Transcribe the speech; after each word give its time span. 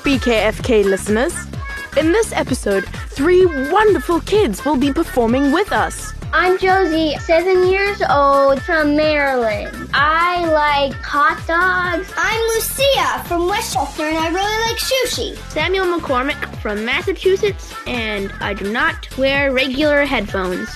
BKFK 0.00 0.84
listeners. 0.84 1.34
In 1.96 2.12
this 2.12 2.32
episode, 2.32 2.84
three 3.08 3.44
wonderful 3.70 4.20
kids 4.20 4.64
will 4.64 4.76
be 4.76 4.92
performing 4.92 5.52
with 5.52 5.72
us. 5.72 6.12
I'm 6.32 6.58
Josie, 6.58 7.16
seven 7.20 7.66
years 7.68 8.02
old 8.08 8.60
from 8.62 8.94
Maryland. 8.94 9.90
I 9.94 10.44
like 10.44 10.92
hot 11.02 11.38
dogs. 11.46 12.12
I'm 12.16 12.40
Lucia 12.48 13.24
from 13.26 13.46
Westchester 13.48 14.02
and 14.02 14.18
I 14.18 14.28
really 14.28 14.70
like 14.70 14.78
sushi. 14.78 15.36
Samuel 15.50 15.86
McCormick 15.86 16.54
from 16.60 16.84
Massachusetts, 16.84 17.74
and 17.86 18.30
I 18.40 18.52
do 18.52 18.70
not 18.70 19.08
wear 19.16 19.52
regular 19.52 20.04
headphones. 20.04 20.68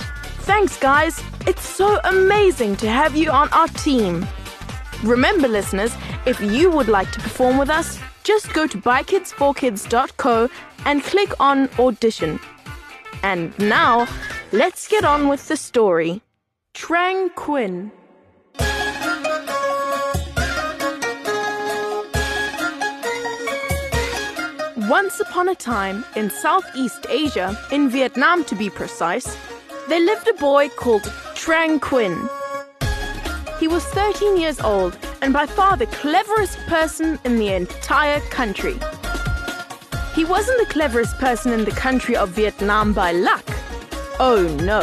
Thanks, 0.45 0.77
guys. 0.77 1.21
It's 1.45 1.67
so 1.67 1.99
amazing 2.03 2.75
to 2.77 2.89
have 2.89 3.15
you 3.15 3.29
on 3.29 3.47
our 3.53 3.67
team. 3.67 4.27
Remember, 5.03 5.49
listeners, 5.49 5.93
if 6.25 6.39
you 6.39 6.71
would 6.71 6.87
like 6.87 7.11
to 7.11 7.19
perform 7.19 7.57
with 7.57 7.69
us, 7.69 7.99
just 8.23 8.53
go 8.53 8.67
to 8.67 8.77
bykids4kids.co 8.77 10.49
and 10.85 11.03
click 11.03 11.29
on 11.41 11.69
audition. 11.77 12.39
And 13.21 13.57
now, 13.59 14.07
let's 14.53 14.87
get 14.87 15.03
on 15.03 15.27
with 15.27 15.49
the 15.49 15.57
story. 15.57 16.21
Trạng 16.73 17.33
Quỳnh. 17.35 17.91
Once 24.89 25.19
upon 25.19 25.49
a 25.49 25.55
time, 25.55 26.05
in 26.15 26.29
Southeast 26.29 27.05
Asia, 27.09 27.57
in 27.71 27.89
Vietnam 27.89 28.45
to 28.45 28.55
be 28.55 28.69
precise, 28.69 29.37
there 29.89 29.99
lived 29.99 30.29
a 30.29 30.33
boy 30.33 30.69
called 30.69 31.03
Trạng 31.35 31.79
Quỳnh. 31.79 32.42
He 33.63 33.69
was 33.69 33.85
13 33.85 34.35
years 34.35 34.59
old 34.59 34.97
and 35.21 35.31
by 35.31 35.45
far 35.45 35.77
the 35.77 35.85
cleverest 35.85 36.57
person 36.67 37.17
in 37.23 37.37
the 37.37 37.53
entire 37.53 38.19
country. 38.19 38.77
He 40.13 40.25
wasn't 40.25 40.59
the 40.59 40.73
cleverest 40.73 41.17
person 41.17 41.53
in 41.53 41.63
the 41.63 41.71
country 41.71 42.17
of 42.17 42.31
Vietnam 42.31 42.91
by 42.91 43.13
luck. 43.13 43.45
Oh 44.19 44.43
no. 44.63 44.81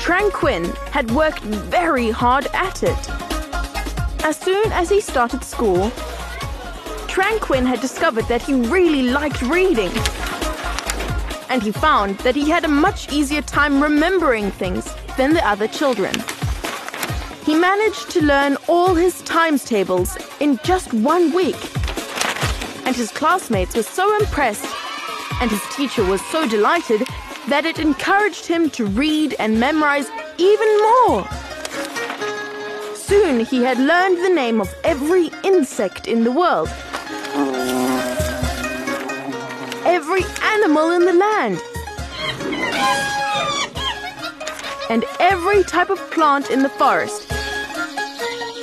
Trạng 0.00 0.30
Quỳnh 0.30 0.74
had 0.92 1.10
worked 1.10 1.42
very 1.42 2.10
hard 2.10 2.46
at 2.54 2.82
it. 2.82 3.10
As 4.24 4.38
soon 4.38 4.72
as 4.72 4.88
he 4.88 5.02
started 5.02 5.44
school, 5.44 5.90
Trạng 7.06 7.38
Quỳnh 7.38 7.66
had 7.66 7.82
discovered 7.82 8.24
that 8.28 8.40
he 8.40 8.54
really 8.54 9.10
liked 9.10 9.42
reading. 9.42 9.92
And 11.50 11.62
he 11.62 11.70
found 11.70 12.16
that 12.20 12.34
he 12.34 12.48
had 12.48 12.64
a 12.64 12.68
much 12.86 13.12
easier 13.12 13.42
time 13.42 13.82
remembering 13.82 14.50
things 14.52 14.90
than 15.18 15.34
the 15.34 15.46
other 15.46 15.68
children. 15.68 16.14
He 17.48 17.54
managed 17.54 18.10
to 18.10 18.22
learn 18.22 18.58
all 18.68 18.94
his 18.94 19.22
times 19.22 19.64
tables 19.64 20.18
in 20.38 20.60
just 20.64 20.92
one 20.92 21.32
week. 21.32 21.56
And 22.84 22.94
his 22.94 23.10
classmates 23.10 23.74
were 23.74 23.82
so 23.82 24.14
impressed, 24.18 24.66
and 25.40 25.50
his 25.50 25.62
teacher 25.74 26.04
was 26.04 26.20
so 26.26 26.46
delighted 26.46 27.06
that 27.48 27.64
it 27.64 27.78
encouraged 27.78 28.44
him 28.44 28.68
to 28.72 28.84
read 28.84 29.34
and 29.38 29.58
memorize 29.58 30.10
even 30.36 30.68
more. 30.82 31.26
Soon 32.94 33.46
he 33.46 33.62
had 33.62 33.78
learned 33.78 34.22
the 34.22 34.34
name 34.34 34.60
of 34.60 34.68
every 34.84 35.30
insect 35.42 36.06
in 36.06 36.24
the 36.24 36.32
world, 36.32 36.68
every 39.86 40.24
animal 40.42 40.90
in 40.90 41.06
the 41.06 41.14
land, 41.14 41.58
and 44.90 45.06
every 45.18 45.64
type 45.64 45.88
of 45.88 45.98
plant 46.10 46.50
in 46.50 46.62
the 46.62 46.68
forest, 46.68 47.27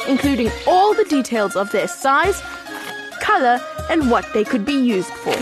including 0.08 0.52
all 0.68 0.94
the 0.94 1.06
details 1.06 1.56
of 1.56 1.72
their 1.72 1.88
size, 1.88 2.42
color, 3.22 3.60
and 3.90 4.10
what 4.10 4.26
they 4.34 4.44
could 4.44 4.66
be 4.66 4.74
used 4.74 5.10
for. 5.10 5.36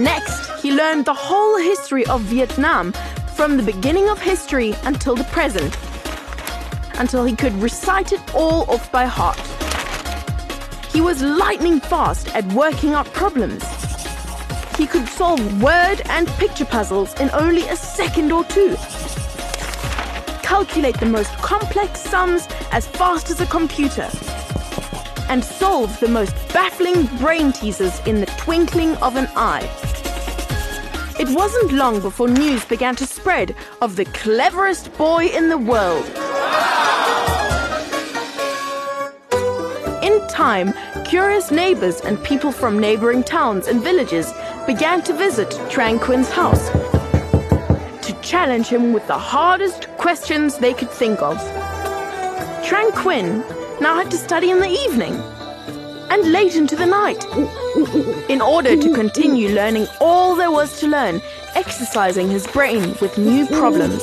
Next, 0.00 0.60
he 0.60 0.72
learned 0.72 1.04
the 1.04 1.14
whole 1.14 1.56
history 1.58 2.04
of 2.06 2.20
Vietnam 2.22 2.92
from 3.34 3.56
the 3.56 3.62
beginning 3.62 4.08
of 4.08 4.20
history 4.20 4.74
until 4.84 5.14
the 5.14 5.24
present, 5.24 5.76
until 6.98 7.24
he 7.24 7.36
could 7.36 7.54
recite 7.62 8.12
it 8.12 8.34
all 8.34 8.68
off 8.70 8.90
by 8.90 9.06
heart. 9.06 9.40
He 10.92 11.00
was 11.00 11.22
lightning 11.22 11.80
fast 11.80 12.34
at 12.34 12.44
working 12.52 12.94
out 12.94 13.06
problems. 13.12 13.62
He 14.76 14.86
could 14.86 15.06
solve 15.08 15.62
word 15.62 16.02
and 16.06 16.26
picture 16.38 16.64
puzzles 16.64 17.12
in 17.20 17.30
only 17.32 17.68
a 17.68 17.76
second 17.76 18.32
or 18.32 18.44
two. 18.44 18.76
Calculate 20.42 20.98
the 20.98 21.06
most 21.06 21.32
complex 21.38 22.00
sums 22.00 22.46
as 22.76 22.86
fast 22.86 23.30
as 23.30 23.40
a 23.40 23.46
computer. 23.46 24.06
And 25.30 25.42
solve 25.42 25.98
the 25.98 26.08
most 26.08 26.34
baffling 26.52 27.06
brain 27.16 27.50
teasers 27.50 27.98
in 28.00 28.20
the 28.20 28.26
twinkling 28.36 28.94
of 28.96 29.16
an 29.16 29.28
eye. 29.34 29.66
It 31.18 31.30
wasn't 31.30 31.72
long 31.72 32.00
before 32.00 32.28
news 32.28 32.66
began 32.66 32.94
to 32.96 33.06
spread 33.06 33.54
of 33.80 33.96
the 33.96 34.04
cleverest 34.04 34.94
boy 34.98 35.24
in 35.28 35.48
the 35.48 35.56
world. 35.56 36.04
In 40.04 40.20
time, 40.28 40.74
curious 41.06 41.50
neighbors 41.50 42.02
and 42.02 42.22
people 42.22 42.52
from 42.52 42.78
neighboring 42.78 43.24
towns 43.24 43.68
and 43.68 43.82
villages 43.82 44.34
began 44.66 45.00
to 45.04 45.14
visit 45.14 45.48
Trạng 45.70 45.98
Quỳnh's 45.98 46.30
house 46.30 46.68
to 48.06 48.12
challenge 48.20 48.66
him 48.66 48.92
with 48.92 49.06
the 49.06 49.18
hardest 49.18 49.88
questions 49.96 50.58
they 50.58 50.74
could 50.74 50.90
think 50.90 51.22
of. 51.22 51.40
Trạng 52.66 52.90
Quỳnh 52.90 53.44
now 53.80 53.94
had 53.94 54.10
to 54.10 54.16
study 54.16 54.50
in 54.50 54.58
the 54.58 54.68
evening. 54.68 55.14
And 56.10 56.32
late 56.32 56.56
into 56.56 56.74
the 56.74 56.84
night. 56.84 57.24
In 58.28 58.40
order 58.40 58.76
to 58.76 58.92
continue 58.92 59.50
learning 59.50 59.86
all 60.00 60.34
there 60.34 60.50
was 60.50 60.80
to 60.80 60.88
learn, 60.88 61.22
exercising 61.54 62.28
his 62.28 62.44
brain 62.48 62.96
with 63.00 63.16
new 63.18 63.46
problems. 63.46 64.02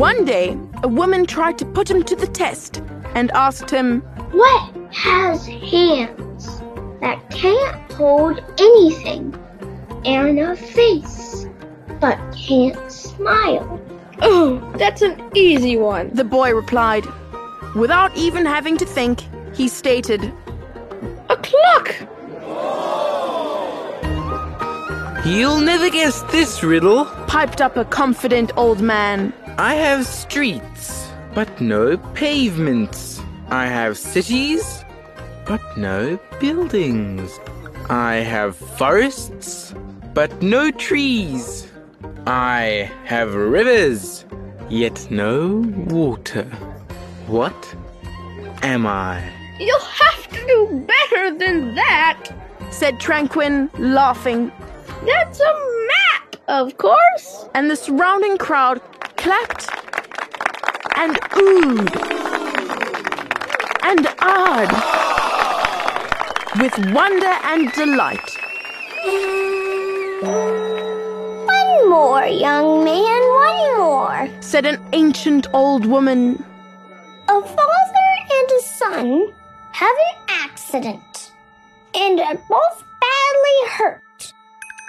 One 0.00 0.24
day, 0.24 0.58
a 0.82 0.88
woman 0.88 1.26
tried 1.26 1.58
to 1.58 1.64
put 1.64 1.88
him 1.88 2.02
to 2.10 2.16
the 2.16 2.26
test 2.26 2.82
and 3.14 3.30
asked 3.30 3.70
him, 3.70 4.00
What 4.32 4.74
has 4.92 5.46
hands 5.46 6.60
that 7.00 7.30
can't 7.30 7.92
hold 7.92 8.42
anything 8.58 9.32
and 10.04 10.38
a 10.38 10.56
face 10.56 11.46
but 12.00 12.18
can't 12.34 12.90
smile? 12.90 13.80
Oh, 14.22 14.58
that's 14.76 15.02
an 15.02 15.22
easy 15.34 15.76
one. 15.76 16.10
The 16.14 16.24
boy 16.24 16.54
replied. 16.54 17.06
Without 17.74 18.16
even 18.16 18.44
having 18.44 18.76
to 18.78 18.86
think, 18.86 19.22
he 19.54 19.68
stated, 19.68 20.32
A 21.28 21.36
clock! 21.36 21.94
You'll 25.24 25.60
never 25.60 25.90
guess 25.90 26.22
this 26.32 26.62
riddle. 26.62 27.04
piped 27.26 27.60
up 27.60 27.76
a 27.76 27.84
confident 27.84 28.50
old 28.56 28.80
man. 28.80 29.32
I 29.58 29.74
have 29.74 30.06
streets, 30.06 31.08
but 31.34 31.60
no 31.60 31.98
pavements. 32.14 33.20
I 33.50 33.66
have 33.66 33.98
cities, 33.98 34.84
but 35.46 35.60
no 35.76 36.18
buildings. 36.40 37.38
I 37.90 38.16
have 38.16 38.56
forests, 38.56 39.74
but 40.14 40.42
no 40.42 40.70
trees. 40.70 41.66
I 42.26 42.90
have 43.04 43.34
rivers, 43.34 44.24
yet 44.68 45.10
no 45.10 45.64
water. 45.88 46.44
What 47.26 47.74
am 48.62 48.86
I? 48.86 49.22
You'll 49.58 49.78
have 50.04 50.28
to 50.28 50.46
do 50.46 50.86
better 50.86 51.36
than 51.38 51.74
that. 51.74 52.30
said 52.70 52.98
Trạng 53.00 53.28
Quỳnh, 53.28 53.68
laughing, 53.78 54.52
That's 55.04 55.40
a 55.40 55.52
map, 55.92 56.36
of 56.48 56.76
course. 56.78 57.46
and 57.54 57.70
the 57.70 57.76
surrounding 57.76 58.38
crowd 58.38 58.80
clapped 59.16 59.68
and 60.96 61.16
oohed 61.32 61.90
and 63.82 64.06
ahed 64.34 64.72
with 66.60 66.74
wonder 66.94 67.34
and 67.50 67.72
delight. 67.72 68.30
More, 71.90 72.24
young 72.24 72.84
man, 72.84 73.20
one 73.48 73.78
more, 73.78 74.28
said 74.38 74.64
an 74.64 74.80
ancient 74.92 75.48
old 75.52 75.84
woman. 75.86 76.44
A 77.28 77.42
father 77.42 78.10
and 78.30 78.50
a 78.52 78.62
son 78.62 79.32
have 79.72 79.96
an 80.08 80.36
accident 80.44 81.32
and 81.92 82.20
are 82.20 82.36
both 82.48 82.84
badly 83.00 83.60
hurt. 83.70 84.32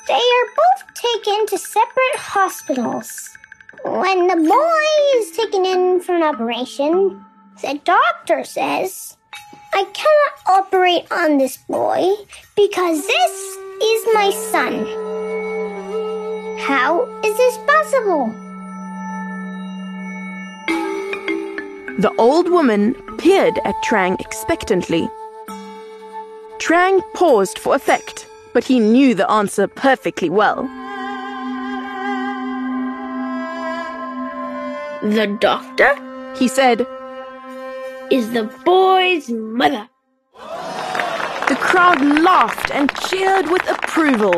They 0.07 0.13
are 0.13 0.49
both 0.61 0.93
taken 0.93 1.47
to 1.47 1.57
separate 1.57 2.17
hospitals. 2.17 3.35
When 3.83 4.27
the 4.27 4.35
boy 4.35 5.19
is 5.19 5.35
taken 5.35 5.65
in 5.65 6.01
for 6.01 6.13
an 6.13 6.21
operation, 6.21 7.25
the 7.63 7.81
doctor 7.83 8.43
says, 8.43 9.17
I 9.73 9.85
cannot 9.85 10.65
operate 10.65 11.11
on 11.11 11.39
this 11.39 11.57
boy 11.67 12.13
because 12.55 13.07
this 13.07 13.57
is 13.81 14.07
my 14.13 14.29
son. 14.51 15.10
How 16.61 17.07
is 17.23 17.35
this 17.37 17.57
possible? 17.65 18.27
The 21.97 22.13
old 22.19 22.51
woman 22.51 22.93
peered 23.17 23.57
at 23.65 23.73
Trạng 23.83 24.21
expectantly. 24.21 25.09
Trạng 26.59 27.01
paused 27.15 27.57
for 27.57 27.73
effect, 27.73 28.27
but 28.53 28.63
he 28.63 28.79
knew 28.79 29.15
the 29.15 29.29
answer 29.29 29.67
perfectly 29.67 30.29
well. 30.29 30.63
The 35.01 35.35
doctor, 35.39 35.95
he 36.35 36.47
said, 36.47 36.85
is 38.11 38.33
the 38.33 38.43
boy's 38.63 39.31
mother. 39.31 39.89
The 41.49 41.57
crowd 41.59 41.99
laughed 42.21 42.69
and 42.69 42.95
cheered 43.09 43.49
with 43.49 43.67
approval. 43.67 44.35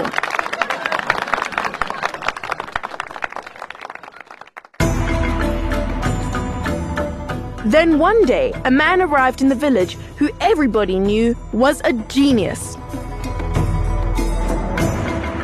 Then 7.66 7.98
one 7.98 8.26
day, 8.26 8.52
a 8.66 8.72
man 8.72 9.02
arrived 9.02 9.42
in 9.42 9.48
the 9.48 9.56
village 9.56 9.96
who 10.18 10.30
everybody 10.42 11.00
knew 11.00 11.34
was 11.54 11.82
a 11.86 11.94
genius. 11.94 12.76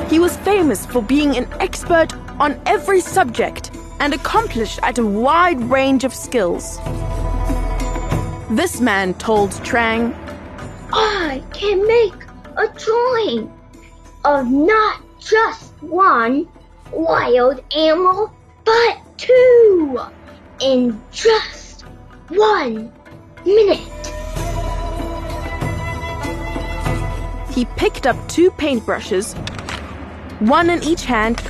He 0.10 0.20
was 0.20 0.36
famous 0.38 0.86
for 0.86 1.02
being 1.02 1.38
an 1.38 1.48
expert 1.62 2.14
on 2.40 2.60
every 2.66 3.00
subject 3.00 3.72
and 4.02 4.14
accomplished 4.14 4.80
at 4.84 4.98
a 4.98 5.06
wide 5.06 5.62
range 5.70 6.04
of 6.04 6.14
skills. 6.14 6.78
This 8.50 8.82
man 8.82 9.14
told 9.14 9.52
Trạng, 9.64 10.14
I 10.92 11.42
can 11.54 11.88
make 11.88 12.22
a 12.58 12.68
drawing 12.78 13.50
of 14.26 14.48
not 14.48 15.02
just 15.20 15.72
one 15.82 16.50
wild 16.92 17.64
animal, 17.74 18.34
but 18.66 18.98
two 19.18 20.00
in 20.60 21.00
just 21.12 21.59
one 22.30 22.92
minute. 23.46 23.80
He 27.54 27.66
picked 27.76 28.06
up 28.06 28.16
two 28.30 28.52
paintbrushes, 28.52 29.36
one 30.40 30.70
in 30.70 30.84
each 30.84 31.06
hand, 31.06 31.42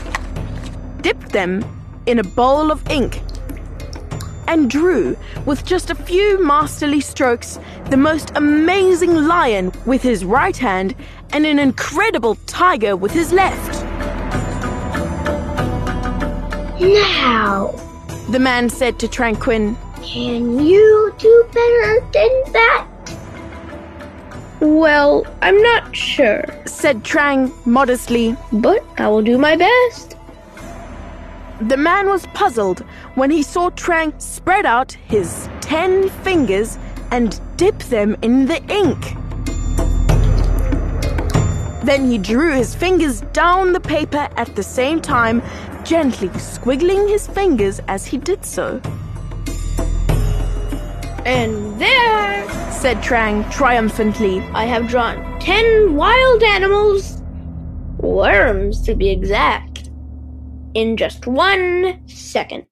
dipped 1.02 1.30
them 1.30 1.64
in 2.06 2.20
a 2.20 2.24
bowl 2.24 2.72
of 2.72 2.88
ink, 2.90 3.22
and 4.48 4.70
drew, 4.70 5.16
with 5.46 5.66
just 5.66 5.90
a 5.90 5.96
few 5.96 6.44
masterly 6.44 7.02
strokes, 7.02 7.60
the 7.90 7.98
most 7.98 8.32
amazing 8.36 9.28
lion 9.28 9.72
with 9.86 10.02
his 10.02 10.26
right 10.26 10.58
hand 10.58 10.96
and 11.34 11.46
an 11.46 11.60
incredible 11.60 12.36
tiger 12.48 12.96
with 12.96 13.12
his 13.12 13.32
left. 13.32 13.84
Now, 16.82 17.76
the 18.30 18.40
man 18.40 18.70
said 18.70 18.98
to 19.00 19.08
Trạng 19.08 19.36
Quỳnh, 19.36 19.76
Can 20.12 20.66
you 20.66 21.14
do 21.20 21.50
better 21.54 22.00
than 22.12 22.54
that? 22.54 22.88
Well, 24.60 25.24
I'm 25.44 25.62
not 25.62 25.96
sure, 25.96 26.46
said 26.66 27.04
Trạng 27.04 27.52
modestly, 27.68 28.36
but 28.52 28.84
I 28.98 29.08
will 29.08 29.22
do 29.22 29.38
my 29.38 29.56
best. 29.56 30.16
The 31.62 31.78
man 31.78 32.08
was 32.10 32.26
puzzled 32.34 32.80
when 33.14 33.30
he 33.30 33.44
saw 33.44 33.70
Trạng 33.70 34.20
spread 34.20 34.66
out 34.66 34.94
his 34.94 35.48
ten 35.62 36.10
fingers 36.24 36.80
and 37.12 37.40
dip 37.56 37.78
them 37.78 38.18
in 38.24 38.48
the 38.48 38.64
ink. 38.64 39.14
Then 41.86 42.10
he 42.10 42.18
drew 42.18 42.56
his 42.56 42.74
fingers 42.74 43.22
down 43.32 43.74
the 43.74 43.80
paper 43.80 44.28
at 44.38 44.56
the 44.56 44.64
same 44.64 45.02
time, 45.02 45.44
gently 45.84 46.30
squiggling 46.30 47.08
his 47.08 47.28
fingers 47.28 47.80
as 47.88 48.08
he 48.08 48.18
did 48.18 48.44
so. 48.44 48.82
And 51.30 51.80
there, 51.80 52.50
said 52.72 52.98
Trạng 53.04 53.52
triumphantly, 53.52 54.40
I 54.52 54.66
have 54.66 54.88
drawn 54.88 55.40
ten 55.40 55.96
wild 55.96 56.42
animals, 56.42 57.22
worms 58.00 58.82
to 58.82 58.96
be 58.96 59.12
exact 59.12 59.92
in 60.74 60.98
just 60.98 61.28
one 61.28 62.02
second. 62.08 62.66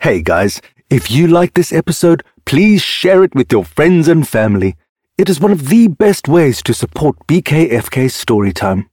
Hey 0.00 0.20
guys, 0.20 0.60
if 0.90 1.12
you 1.12 1.28
like 1.28 1.54
this 1.54 1.72
episode, 1.72 2.24
please 2.44 2.82
share 2.82 3.22
it 3.22 3.36
with 3.36 3.52
your 3.52 3.64
friends 3.64 4.08
and 4.08 4.26
family. 4.26 4.74
It 5.18 5.30
is 5.30 5.40
one 5.40 5.50
of 5.50 5.68
the 5.68 5.88
best 5.88 6.28
ways 6.28 6.62
to 6.64 6.74
support 6.74 7.16
BKFK 7.26 8.10
Storytime. 8.10 8.90